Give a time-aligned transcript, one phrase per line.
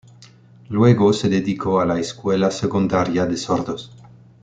[0.69, 3.91] Luego se dedicó a la escuela secundaria de sordos.